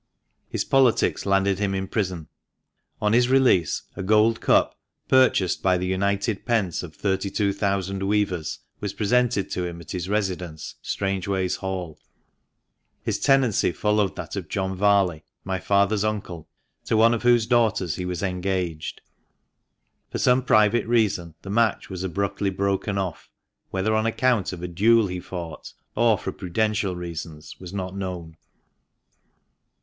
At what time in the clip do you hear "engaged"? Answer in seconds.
18.23-19.01